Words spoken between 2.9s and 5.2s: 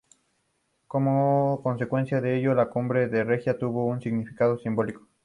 de Riga tuvo un significado simbólico.